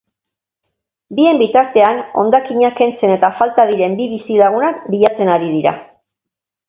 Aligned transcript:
Bien 1.17 1.37
bitartean, 1.41 1.99
hondakinak 2.21 2.75
kentzen 2.79 3.13
eta 3.17 3.31
falta 3.43 3.67
diren 3.73 3.99
bi 4.01 4.09
bizilagunak 4.15 4.81
bilatzen 4.95 5.35
ari 5.35 5.53
dira. 5.59 5.77